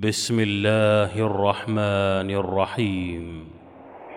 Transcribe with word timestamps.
بسم 0.00 0.40
الله 0.40 1.26
الرحمن 1.26 2.30
الرحيم. 2.30 3.44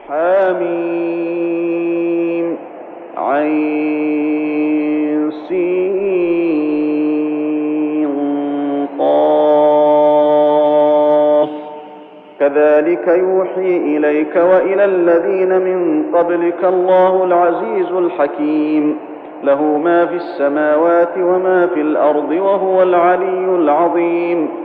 حميم 0.08 1.28
عين 3.18 3.72
سين 5.50 5.68
قاف. 9.00 9.50
كذلك 12.40 13.08
يوحي 13.08 13.78
إليك 13.78 14.36
وإلى 14.36 14.86
الذين 14.86 15.50
من 15.50 16.04
قبلك 16.16 16.66
الله 16.66 17.24
العزيز 17.24 17.92
الحكيم. 17.92 18.98
له 19.44 19.78
ما 19.78 20.06
في 20.06 20.16
السماوات 20.16 21.18
وما 21.18 21.68
في 21.68 21.82
الأرض 21.82 22.32
وهو 22.32 22.84
العلي 22.84 23.56
العظيم. 23.56 24.65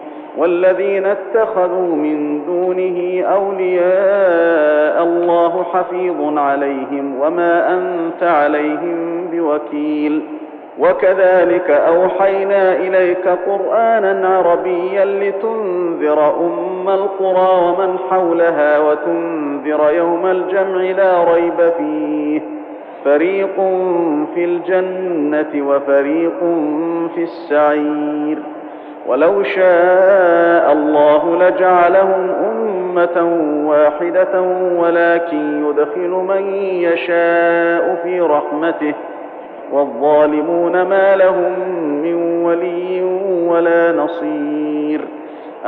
والذين 0.37 1.05
اتخذوا 1.05 1.95
من 1.95 2.45
دونه 2.45 3.23
أولياء 3.27 5.03
الله 5.03 5.63
حفيظ 5.63 6.37
عليهم 6.37 7.21
وما 7.21 7.73
أنت 7.73 8.23
عليهم 8.23 9.27
بوكيل. 9.31 10.21
وكذلك 10.79 11.71
أوحينا 11.71 12.75
إليك 12.75 13.27
قرآنا 13.27 14.27
عربيا 14.27 15.05
لتنذر 15.05 16.35
أم 16.39 16.89
القرى 16.89 17.65
ومن 17.65 17.97
حولها 18.09 18.79
وتنذر 18.79 19.91
يوم 19.91 20.25
الجمع 20.25 20.81
لا 20.81 21.33
ريب 21.33 21.71
فيه. 21.77 22.41
فريق 23.05 23.55
في 24.35 24.45
الجنة 24.45 25.67
وفريق 25.69 26.39
في 27.15 27.23
السعير. 27.23 28.37
ولو 29.11 29.43
شاء 29.43 30.71
الله 30.71 31.35
لجعلهم 31.35 32.29
أمة 32.51 33.23
واحدة 33.69 34.41
ولكن 34.77 35.65
يدخل 35.69 36.09
من 36.09 36.53
يشاء 36.55 37.99
في 38.03 38.21
رحمته 38.21 38.93
والظالمون 39.71 40.81
ما 40.81 41.15
لهم 41.15 41.59
من 42.01 42.43
ولي 42.43 43.03
ولا 43.47 43.91
نصير 43.91 45.01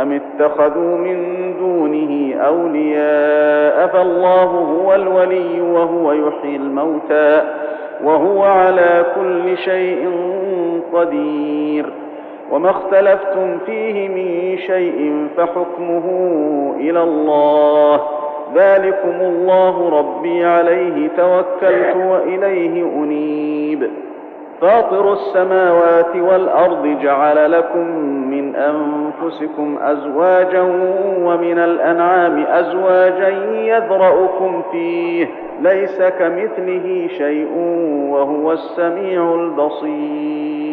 أم 0.02 0.12
اتخذوا 0.22 0.98
من 0.98 1.18
دونه 1.60 2.36
أولياء 2.48 3.88
فالله 3.88 4.44
هو 4.44 4.96
الولي 4.96 5.62
وهو 5.62 6.12
يحيي 6.12 6.56
الموتى 6.56 7.42
وهو 8.04 8.44
على 8.44 9.06
كل 9.16 9.58
شيء 9.58 10.12
قدير 10.94 12.03
وما 12.52 12.70
اختلفتم 12.70 13.58
فيه 13.66 14.10
من 14.10 14.58
شيء 14.58 15.28
فحكمه 15.38 16.04
إلى 16.80 17.04
الله. 17.04 18.02
ذلكم 18.56 19.22
الله 19.22 20.00
ربي 20.00 20.46
عليه 20.46 21.08
توكلت 21.18 21.96
وإليه 21.96 22.84
أنيب. 22.84 23.90
فاطر 24.62 25.14
السماوات 25.14 26.16
والأرض 26.16 26.98
جعل 27.02 27.52
لكم 27.52 27.88
من 28.30 28.56
أنفسكم 28.56 29.78
أزواجا 29.82 30.62
ومن 31.20 31.60
الأنعام 31.60 32.46
أزواجا 32.48 33.30
يذرأكم 33.54 34.62
فيه. 34.72 35.28
ليس 35.62 36.02
كمثله 36.02 37.08
شيء 37.18 37.58
وهو 38.10 38.52
السميع 38.52 39.36
البصير. 39.36 40.73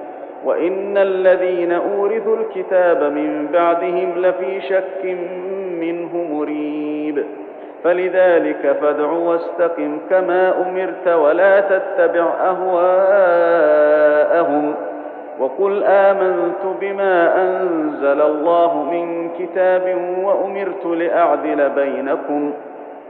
وإن 0.45 0.97
الذين 0.97 1.71
أورثوا 1.71 2.37
الكتاب 2.37 3.03
من 3.03 3.47
بعدهم 3.53 4.13
لفي 4.17 4.61
شك 4.61 5.17
منه 5.81 6.27
مريب. 6.31 7.23
فلذلك 7.83 8.77
فادع 8.81 9.11
واستقم 9.11 9.97
كما 10.09 10.53
أمرت 10.67 11.07
ولا 11.07 11.59
تتبع 11.59 12.33
أهواءهم. 12.45 13.53
وقل 15.39 15.83
آمنت 15.83 16.63
بما 16.81 17.41
أنزل 17.41 18.21
الله 18.21 18.83
من 18.91 19.29
كتاب 19.39 19.97
وأمرت 20.23 20.85
لأعدل 20.85 21.69
بينكم. 21.69 22.53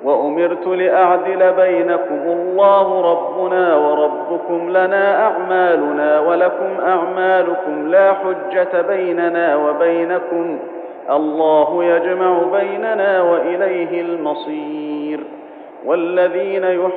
وأمرت 0.03 0.67
لأعدل 0.67 1.53
بينكم. 1.53 2.21
الله 2.25 3.01
ربنا 3.11 3.75
وربكم 3.75 4.69
لنا 4.69 5.23
أعمالنا 5.27 6.19
ولكم 6.19 6.79
أعمالكم 6.87 7.87
لا 7.87 8.13
حجة 8.13 8.81
بيننا 8.81 9.55
وبينكم. 9.55 10.59
الله 11.09 11.83
يجمع 11.83 12.37
بيننا 12.59 13.21
وإليه 13.21 14.01
المصير. 14.01 15.19
والذين 15.85 16.63
يحاجون 16.63 16.95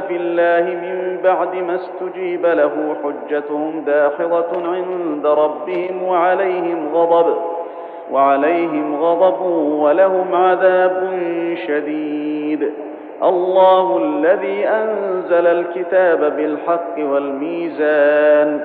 في 0.00 0.16
الله 0.16 0.74
من 0.74 1.18
بعد 1.24 1.54
ما 1.54 1.74
استجيب 1.74 2.46
له 2.46 2.96
حجتهم 3.04 3.84
داحضه 3.86 4.52
عند 4.74 5.26
ربهم 5.26 6.02
وعليهم 6.02 6.88
غضب. 6.94 7.55
وعليهم 8.12 8.96
غضب 8.96 9.40
ولهم 9.80 10.34
عذاب 10.34 11.10
شديد. 11.66 12.70
الله 13.22 13.98
الذي 13.98 14.68
أنزل 14.68 15.46
الكتاب 15.46 16.36
بالحق 16.36 16.98
والميزان 16.98 18.60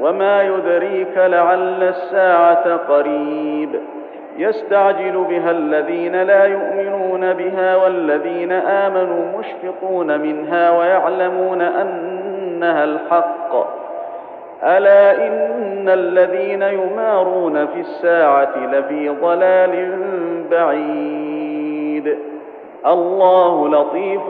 وما 0.00 0.42
يدريك 0.42 1.16
لعل 1.16 1.82
الساعة 1.82 2.76
قريب. 2.76 3.70
يستعجل 4.38 5.24
بها 5.28 5.50
الذين 5.50 6.22
لا 6.22 6.44
يؤمنون 6.44 7.32
بها 7.32 7.76
والذين 7.76 8.52
آمنوا 8.52 9.38
مشفقون 9.38 10.20
منها 10.20 10.78
ويعلمون 10.78 11.60
أنها 11.60 12.84
الحق. 12.84 13.85
ألا 14.62 15.26
إن 15.26 15.88
الذين 15.88 16.62
يمارون 16.62 17.66
في 17.66 17.80
الساعة 17.80 18.66
لفي 18.72 19.08
ضلال 19.08 19.92
بعيد. 20.50 22.18
الله 22.86 23.68
لطيف 23.68 24.22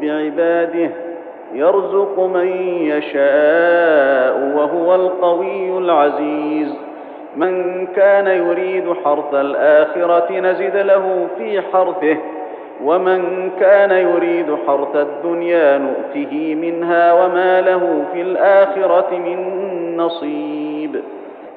بعباده 0.00 0.90
يرزق 1.52 2.20
من 2.20 2.48
يشاء 2.82 4.52
وهو 4.56 4.94
القوي 4.94 5.78
العزيز. 5.78 6.74
من 7.36 7.86
كان 7.86 8.26
يريد 8.26 8.84
حرث 9.04 9.34
الآخرة 9.34 10.40
نزد 10.40 10.76
له 10.76 11.26
في 11.38 11.60
حرثه 11.60 12.16
ومن 12.84 13.50
كان 13.60 13.90
يريد 13.90 14.46
حرث 14.66 14.96
الدنيا 14.96 15.78
نؤته 15.78 16.54
منها 16.54 17.12
وما 17.12 17.60
له 17.60 18.04
في 18.12 18.22
الآخرة 18.22 19.06
من 19.10 19.38
نصيب. 19.96 21.00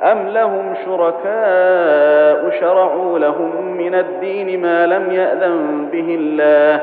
أم 0.04 0.28
لهم 0.28 0.74
شركاء 0.86 2.60
شرعوا 2.60 3.20
لهم 3.20 3.78
من 3.78 3.96
الدين 3.96 4.62
ما 4.62 4.86
لم 4.86 5.12
يأذن 5.12 5.88
به 5.92 6.16
الله؟ 6.20 6.82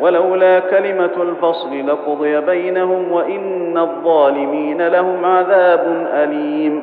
ولولا 0.00 0.58
كلمة 0.58 1.22
الفصل 1.22 1.88
لقضي 1.88 2.40
بينهم 2.40 3.12
وإن 3.12 3.78
الظالمين 3.78 4.88
لهم 4.88 5.24
عذاب 5.24 6.06
أليم. 6.14 6.82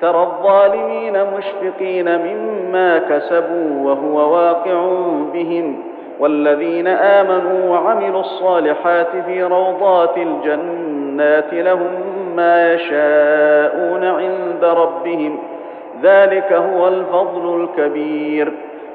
ترى 0.00 0.22
الظالمين 0.22 1.12
مشفقين 1.38 2.18
مما 2.18 2.98
كسبوا 2.98 3.84
وهو 3.84 4.34
واقع 4.34 4.90
بهم. 5.32 5.93
والذين 6.20 6.86
آمنوا 6.86 7.70
وعملوا 7.70 8.20
الصالحات 8.20 9.08
في 9.26 9.42
روضات 9.42 10.16
الجنات 10.16 11.54
لهم 11.54 11.90
ما 12.36 12.74
يشاءون 12.74 14.04
عند 14.04 14.64
ربهم. 14.64 15.38
ذلك 16.02 16.52
هو 16.52 16.88
الفضل 16.88 17.60
الكبير. 17.60 18.52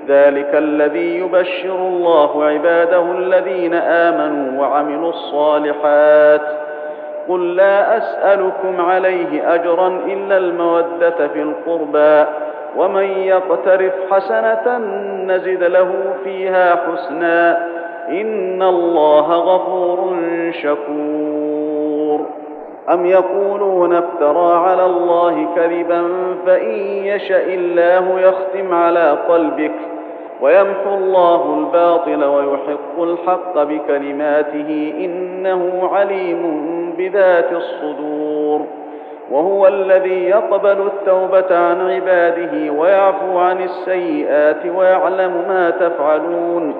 ذلك 0.07 0.49
الذي 0.53 1.19
يبشر 1.19 1.75
الله 1.75 2.43
عباده 2.43 3.11
الذين 3.11 3.73
آمنوا 3.73 4.61
وعملوا 4.61 5.09
الصالحات. 5.09 6.41
قل 7.29 7.55
لا 7.55 7.97
أسألكم 7.97 8.81
عليه 8.81 9.55
أجرا 9.55 9.87
إلا 9.87 10.37
المودة 10.37 11.27
في 11.33 11.41
القربى. 11.41 12.25
ومن 12.77 13.03
يقترف 13.03 13.93
حسنه 14.11 14.77
نزد 15.25 15.63
له 15.63 15.91
فيها 16.23 16.75
حسنا 16.75 17.67
ان 18.09 18.61
الله 18.63 19.33
غفور 19.33 20.15
شكور 20.51 22.25
ام 22.93 23.05
يقولون 23.05 23.93
افترى 23.95 24.57
على 24.57 24.85
الله 24.85 25.47
كذبا 25.55 26.03
فان 26.45 26.69
يشا 27.05 27.43
الله 27.53 28.19
يختم 28.19 28.73
على 28.73 29.17
قلبك 29.29 29.71
ويمحو 30.41 30.93
الله 30.95 31.57
الباطل 31.59 32.23
ويحق 32.23 33.01
الحق 33.01 33.63
بكلماته 33.63 34.93
انه 34.97 35.89
عليم 35.93 36.63
بذات 36.97 37.51
الصدور 37.51 38.61
وهو 39.31 39.67
الذي 39.67 40.23
يقبل 40.23 40.87
التوبة 40.87 41.57
عن 41.57 41.91
عباده 41.91 42.71
ويعفو 42.71 43.37
عن 43.37 43.63
السيئات 43.63 44.65
ويعلم 44.75 45.31
ما 45.47 45.69
تفعلون 45.69 46.75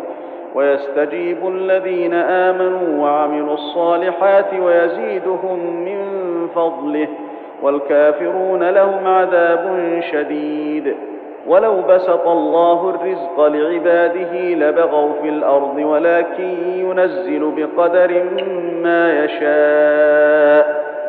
ويستجيب 0.56 1.48
الذين 1.48 2.14
آمنوا 2.14 3.04
وعملوا 3.04 3.54
الصالحات 3.54 4.54
ويزيدهم 4.54 5.86
من 5.86 6.00
فضله 6.56 7.08
والكافرون 7.62 8.70
لهم 8.70 9.08
عذاب 9.08 9.80
شديد. 10.12 10.96
ولو 11.48 11.82
بسط 11.90 12.28
الله 12.28 12.90
الرزق 12.90 13.48
لعباده 13.48 14.34
لبغوا 14.34 15.14
في 15.22 15.30
الأرض 15.30 15.78
ولكن 15.78 16.58
ينزل 16.76 17.52
بقدر 17.58 18.24
ما 18.84 19.24
يشاء. 19.24 20.79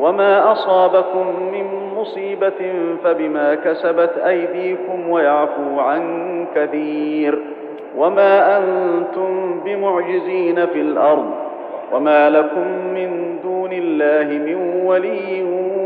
وما 0.00 0.52
اصابكم 0.52 1.26
من 1.52 1.66
مصيبه 1.96 2.72
فبما 3.04 3.54
كسبت 3.54 4.18
ايديكم 4.26 5.10
ويعفو 5.10 5.80
عن 5.80 6.02
كثير 6.54 7.38
وما 7.96 8.58
أنتم 8.58 9.60
بمعجزين 9.64 10.66
في 10.66 10.80
الأرض 10.80 11.30
وما 11.92 12.30
لكم 12.30 12.68
من 12.94 13.38
دون 13.42 13.72
الله 13.72 14.38
من 14.38 14.82
ولي 14.86 15.42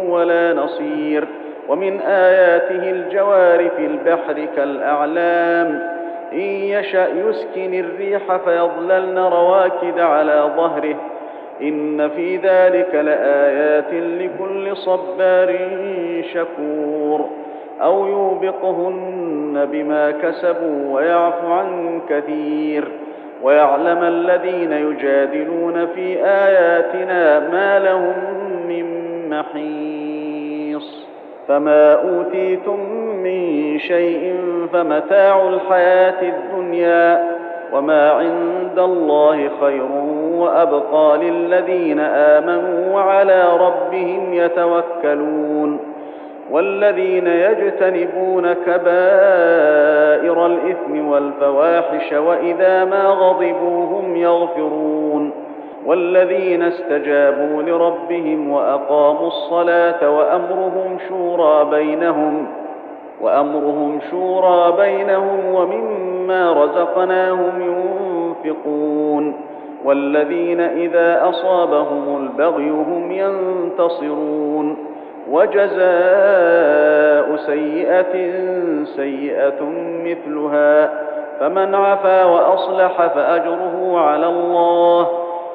ولا 0.08 0.54
نصير 0.54 1.24
ومن 1.68 2.00
اياته 2.00 2.90
الجوار 2.90 3.70
في 3.70 3.86
البحر 3.86 4.46
كالاعلام 4.56 5.82
ان 6.32 6.38
يشا 6.38 7.06
يسكن 7.08 7.74
الريح 7.74 8.36
فيظللن 8.36 9.18
رواكد 9.18 9.98
على 9.98 10.50
ظهره 10.56 10.96
إن 11.62 12.08
في 12.08 12.36
ذلك 12.36 12.94
لآيات 12.94 13.92
لكل 13.92 14.76
صبار 14.76 15.56
شكور 16.34 17.28
أو 17.82 18.06
يوبقهن 18.06 19.68
بما 19.72 20.10
كسبوا 20.10 20.94
ويعفو 20.94 21.46
عن 21.52 22.00
كثير 22.08 22.84
ويعلم 23.42 24.02
الذين 24.02 24.72
يجادلون 24.72 25.86
في 25.86 26.24
آياتنا 26.24 27.38
ما 27.50 27.78
لهم 27.78 28.14
من 28.68 28.86
محيص 29.30 31.06
فما 31.48 31.92
أوتيتم 31.94 32.80
من 33.24 33.78
شيء 33.78 34.34
فمتاع 34.72 35.48
الحياة 35.48 36.22
الدنيا 36.22 37.35
وما 37.72 38.10
عند 38.10 38.78
الله 38.78 39.50
خير 39.60 39.86
وابقى 40.36 41.18
للذين 41.18 42.00
امنوا 42.00 42.94
وعلى 42.94 43.56
ربهم 43.60 44.34
يتوكلون 44.34 45.78
والذين 46.50 47.26
يجتنبون 47.26 48.52
كبائر 48.52 50.46
الاثم 50.46 51.08
والفواحش 51.08 52.12
واذا 52.12 52.84
ما 52.84 53.04
غضبوا 53.06 53.84
هم 53.86 54.16
يغفرون 54.16 55.30
والذين 55.86 56.62
استجابوا 56.62 57.62
لربهم 57.62 58.50
واقاموا 58.50 59.26
الصلاه 59.26 60.10
وامرهم 60.10 60.98
شورى 61.08 61.64
بينهم 61.70 62.46
وأمرهم 63.20 63.98
شورى 64.10 64.72
بينهم 64.76 65.54
ومما 65.54 66.52
رزقناهم 66.52 67.60
ينفقون 67.60 69.34
والذين 69.84 70.60
إذا 70.60 71.28
أصابهم 71.28 72.16
البغي 72.16 72.70
هم 72.70 73.12
ينتصرون 73.12 74.76
وجزاء 75.30 75.76
سيئة 77.36 78.32
سيئة 78.84 79.62
مثلها 80.04 80.90
فمن 81.40 81.74
عفا 81.74 82.24
وأصلح 82.24 83.06
فأجره 83.06 83.98
على 83.98 84.26
الله 84.26 85.08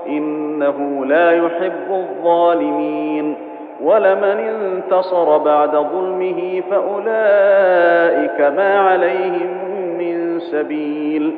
إنه 0.07 1.05
لا 1.05 1.31
يحب 1.31 1.89
الظالمين 1.91 3.35
ولمن 3.83 4.23
انتصر 4.23 5.37
بعد 5.37 5.71
ظلمه 5.71 6.61
فأولئك 6.71 8.41
ما 8.41 8.79
عليهم 8.79 9.49
من 9.97 10.39
سبيل. 10.39 11.35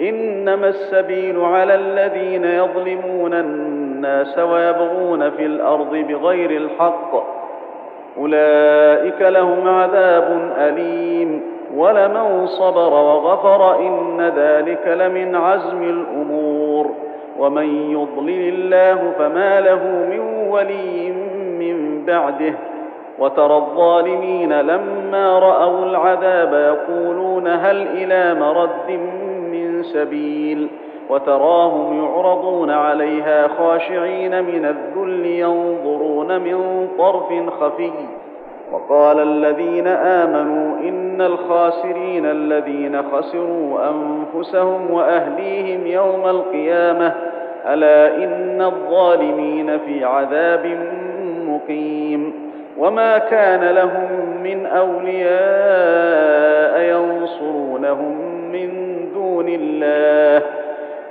إنما 0.00 0.68
السبيل 0.68 1.40
على 1.40 1.74
الذين 1.74 2.44
يظلمون 2.44 3.34
الناس 3.34 4.38
ويبغون 4.38 5.30
في 5.30 5.46
الأرض 5.46 5.96
بغير 5.96 6.50
الحق. 6.50 7.22
أولئك 8.18 9.20
لهم 9.20 9.68
عذاب 9.68 10.52
أليم. 10.58 11.42
ولمن 11.76 12.46
صبر 12.46 12.92
وغفر 12.92 13.78
إن 13.78 14.32
ذلك 14.36 14.86
لمن 14.86 15.34
عزم 15.34 15.82
الأمور. 15.82 16.90
ومن 17.38 17.90
يضلل 17.90 18.48
الله 18.48 19.12
فما 19.18 19.60
له 19.60 20.06
من 20.10 20.48
ولي 20.48 21.14
من 21.72 22.04
بعده. 22.06 22.54
وترى 23.18 23.56
الظالمين 23.56 24.60
لما 24.60 25.38
رأوا 25.38 25.84
العذاب 25.84 26.54
يقولون 26.54 27.46
هل 27.46 27.86
إلى 27.94 28.40
مرد 28.40 28.90
من 29.52 29.82
سبيل؟ 29.82 30.68
وتراهم 31.10 32.04
يعرضون 32.04 32.70
عليها 32.70 33.48
خاشعين 33.48 34.44
من 34.44 34.64
الذل 34.64 35.26
ينظرون 35.26 36.40
من 36.40 36.88
طرف 36.98 37.32
خفي. 37.60 37.90
وقال 38.72 39.18
الذين 39.18 39.86
آمنوا 39.86 40.78
إن 40.88 41.20
الخاسرين 41.20 42.26
الذين 42.26 43.02
خسروا 43.02 43.78
أنفسهم 43.90 44.90
وأهليهم 44.90 45.86
يوم 45.86 46.26
القيامة. 46.26 47.14
ألا 47.66 48.24
إن 48.24 48.62
الظالمين 48.62 49.78
في 49.78 50.04
عذاب 50.04 50.78
مقيم 51.50 52.32
وما 52.78 53.18
كان 53.18 53.74
لهم 53.74 54.08
من 54.42 54.66
أولياء 54.66 55.34
ينصرونهم 56.96 58.18
من 58.52 58.68
دون 59.14 59.46
الله 59.48 60.42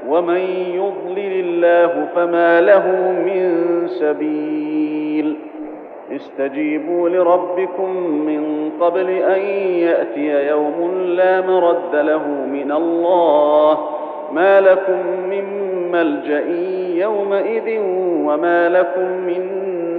ومن 0.07 0.39
يضلل 0.73 1.33
الله 1.39 2.07
فما 2.15 2.61
له 2.61 2.87
من 3.25 3.63
سبيل 3.87 5.35
استجيبوا 6.15 7.09
لربكم 7.09 7.89
من 8.07 8.71
قبل 8.81 9.09
أن 9.09 9.41
يأتي 9.79 10.47
يوم 10.47 10.91
لا 11.05 11.41
مرد 11.41 11.95
له 11.95 12.27
من 12.27 12.71
الله 12.71 13.77
ما 14.33 14.61
لكم 14.61 14.99
من 15.29 15.43
ملجأ 15.91 16.43
يومئذ 17.03 17.79
وما 18.25 18.69
لكم 18.69 19.07
من 19.27 19.63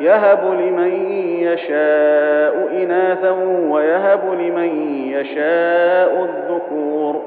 يهب 0.00 0.44
لمن 0.44 1.10
يشاء 1.40 2.68
إناثا 2.82 3.30
ويهب 3.70 4.20
لمن 4.40 4.92
يشاء 5.12 6.24
الذكور 6.24 7.22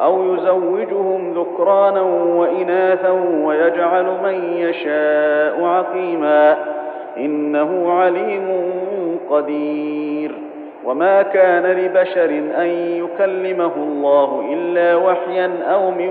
أو 0.00 0.34
يزوجهم 0.34 1.34
ذكرانا 1.34 2.02
وإناثا 2.36 3.10
ويجعل 3.44 4.04
من 4.04 4.52
يشاء 4.56 5.64
عقيما 5.64 6.56
إنه 7.16 7.92
عليم 7.92 8.48
قدير 9.30 10.32
وما 10.84 11.22
كان 11.22 11.62
لبشر 11.66 12.30
أن 12.58 12.66
يكلمه 13.04 13.72
الله 13.76 14.44
إلا 14.52 14.96
وحيا 14.96 15.50
أو 15.72 15.90
من 15.90 16.10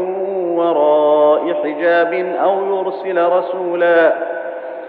وراء 0.57 1.53
حجاب 1.63 2.13
أو 2.43 2.77
يرسل 2.77 3.27
رسولا 3.37 4.13